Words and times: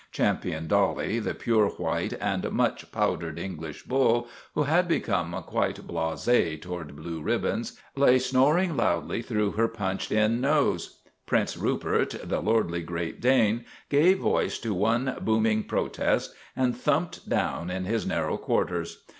Champion 0.11 0.65
Dolly, 0.65 1.19
the 1.19 1.35
pure 1.35 1.67
white 1.67 2.13
and 2.19 2.49
much 2.51 2.91
powdered 2.91 3.37
English 3.37 3.83
bull, 3.83 4.27
who 4.55 4.63
had 4.63 4.87
become 4.87 5.33
quite 5.45 5.85
blase 5.85 6.27
toward 6.59 6.95
blue 6.95 7.21
ribbons, 7.21 7.79
lay 7.95 8.17
snoring 8.17 8.75
loudly 8.75 9.21
through 9.21 9.51
her 9.51 9.67
punched 9.67 10.11
in 10.11 10.41
nose. 10.41 11.01
Prince 11.27 11.55
Rupert, 11.55 12.15
the 12.27 12.41
lordly 12.41 12.81
Great 12.81 13.21
Dane, 13.21 13.63
gave 13.91 14.17
voice 14.17 14.57
to 14.57 14.73
one 14.73 15.17
booming 15.21 15.65
protest, 15.65 16.33
and 16.55 16.75
thumped 16.75 17.29
down 17.29 17.69
in 17.69 17.85
his 17.85 18.03
narrow 18.03 18.37
quarters. 18.37 19.03